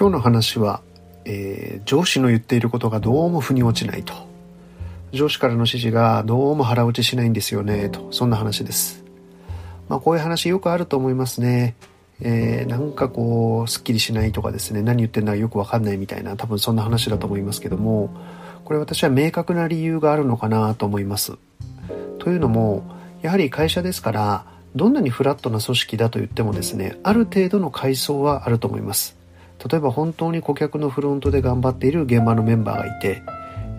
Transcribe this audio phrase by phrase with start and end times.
[0.00, 0.80] 今日の話は、
[1.26, 4.14] えー、上司の言っていることがどうも腑に落ちないと。
[5.12, 8.10] 上司からの指示がどうも腹落ちしないんですよねと。
[8.10, 9.04] そんな話です。
[9.90, 11.76] まあこういう話よくあると思いますね。
[12.22, 14.80] えー、なんかこうすっきりしないとかですね。
[14.80, 18.08] 何言ってんだかよくわかんないみたいな多分そんな話だと思いますけども。
[18.64, 21.36] これ私は明確な理由があるのかなと思います。
[22.18, 22.84] というのも
[23.20, 29.19] やはり会社ですからどんなにフラットな組織だと言ってもですねある程度の階層はあると思います。
[29.68, 33.22] 例えば本当に顧客のフロントで頑張っている現場のメンバーがいて、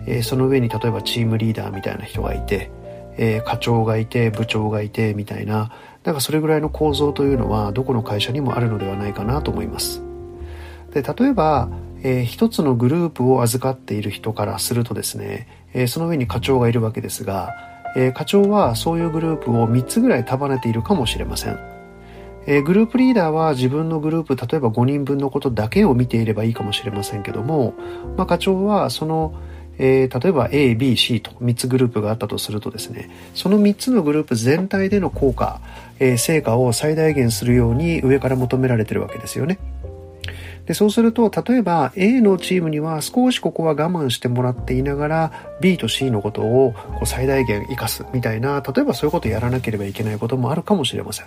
[0.06, 2.70] えー、その上に例えばチームリーダーみたいな人がいて、
[3.16, 5.72] えー、課長がいて部長がいてみたいな
[6.04, 10.02] なんかそれぐらいの構造というのはどこの会社にもあるのではないかなと思います。
[10.92, 11.70] で例えば、
[12.02, 17.50] えー、一つのグループを預かっている人からするとですね、えー、その上に課長がいるわけですが、
[17.96, 21.81] えー、課長はそういうグループを3つぐらい束ねているかもしれません。
[22.46, 27.74] えー、グループリーダーは自分のグループ、例えば5人分のことだけを見ていればいいかもしれませんけども、
[28.16, 29.34] まあ、課長はその、
[29.78, 35.60] えー、例えば A、B、C と3つグループがあったとするとですね、その3つのグループ全体での効果、
[35.98, 39.58] えー、成果を最大限するように上から求められてるわけですよね。
[40.66, 51.26] でそうすると例えば A のチームには少しここは我慢してもらっていながら B と C のことをこう最大限生かすみたいな例えばそういうことをやらなければいけないこともあるかもしれません。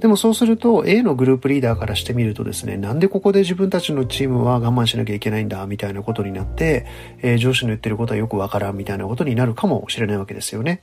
[0.00, 6.86] でもそうすると A のグループリーダーからしてみるとですね、なんでここで自分たちのチームは我慢しなきゃいけないんだみたいなことになって、
[7.22, 10.82] えー、上司の言ってることはよくわからんみたいなことになるかもしれないわけですよね。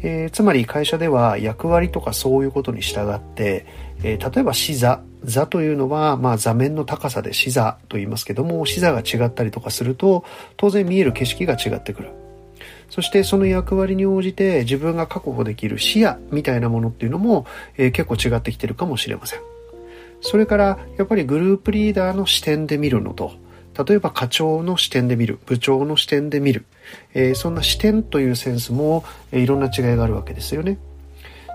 [0.00, 3.66] えー、つまり会社では役割とかそういうことに従って、
[4.02, 10.24] えー、例えば視座、座というのは、まあ座面の高さで視座と言いますけども、視座が違ったりとかすると、
[10.56, 12.10] 当然見える景色が違ってくる。
[12.90, 19.40] そしてその役割に応じて自分が確保できる視野みたいなものっていうのも、えー、結構違ってきてるかもしれません。
[20.20, 23.32] それからやっぱりグループリーダーの視点で見るのと、
[23.86, 26.64] 例えば課長の視点で見る、部長の視点で見る、
[27.14, 30.78] えー、そんな視点というセンスも、えー、いろんな違いがあるわけですよね。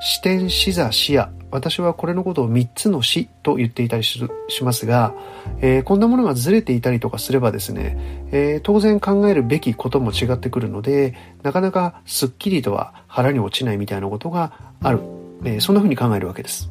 [0.06, 1.30] 視点、視座、視野。
[1.50, 4.20] 私はこれのことを3つの視と言っていたりし
[4.62, 5.16] ますが、
[5.62, 15.00] えー、こんなものがずれていたりとかすればですね、えー、当然考えるべきことも違ってくるので、なかなかすっきりとは腹に落ちないみたいなことがある。
[15.46, 16.70] えー、そんな風に考えるわけです。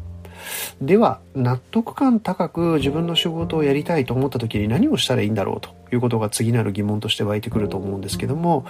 [0.82, 8.66] では、納得感高く自分の仕事をやりたいと思った時に何をしたらいいんだろうということが次なる疑問として湧いてくると思うんですけども、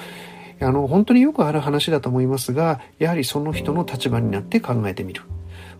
[0.64, 5.22] あの、本当によくある話だと思いますが、やはりその人の立場になって考えてみる。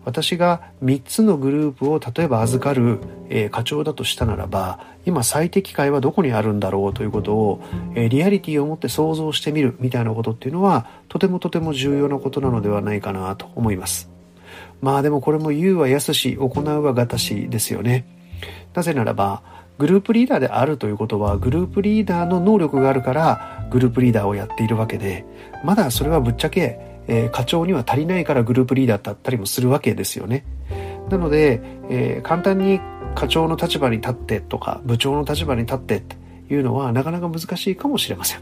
[0.05, 2.99] 私が3つのグループを例えば預かる、
[3.29, 7.61] えー、課長だとしたならば、今最適解はどこにあるんだろうということを、
[7.95, 14.09] えー、リアリティを持って想像してみるみたいなことっていうのは、とてもとても重要なことなのではないかなと思います。
[14.81, 18.05] まあでもこれも言うは安し、行うはがたしですよね。
[18.73, 19.41] なぜならば、
[19.77, 25.25] グループリーダーであるということはグループリーダーの能力があるからグループリーダーをやっているわけで
[25.63, 30.45] まだそれはぶっちゃけ、えー、課長には足りないからグループリーダーだったりもするわけですよね。
[31.09, 32.79] なので、えー、簡単に
[33.15, 36.15] 課長の立場に立ってとか部長の立場に立ってって
[36.53, 38.41] いうのはなかなか難しいかもしれません。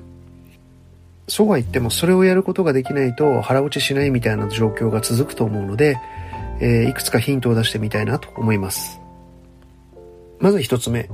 [1.27, 5.97] そうは言ってもそれをやることができないと腹落ちしないみたいな状況が続くと思うので、
[6.59, 8.99] えー、いくつかヒントを出してみたいなと思います。
[10.39, 11.09] まず一つ目。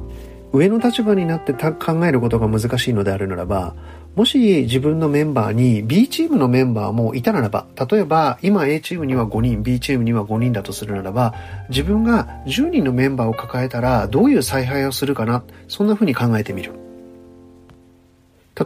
[0.54, 3.76] 上の立場になって考えることが難しいのであるならば、
[4.18, 11.36] もし自分のメンバーに B チームのメンバーもいたならば、例えば今 A チームには5人、B チームには5人だとするならば、
[11.70, 16.72] 自分が10人のメンバーを抱えたらどういう采配をするかな、そんな風に考えてみる。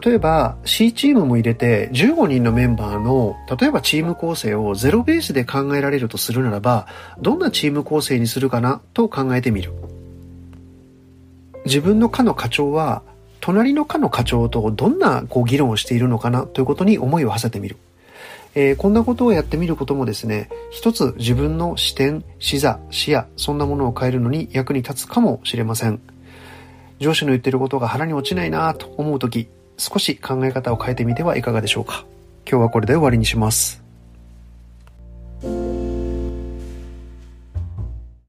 [0.02, 6.86] 例えば C チームも入れて15人のメンバーの例えばチーム構成をゼロベースで考えられるとするならば
[7.20, 8.80] どんなチーム構成にするかな？
[8.94, 9.74] と考えてみる。
[11.66, 13.02] 自分の課の課長は
[13.42, 17.76] 隣の課の課長とどんなこう議論をしているのかなということに思いを馳せてみる。
[18.54, 26.00] えー、こんなことをやってみることもですね、一つ自分の視点、視座、視野、そんなものを変えるのに役に立つかもしれません。
[27.00, 32.04] 上司の言ってることが腹に落ちないなと思うとき、少し考え方を変えてみてはいかがでしょうか。
[32.48, 33.81] 今日はこれで終わりにします。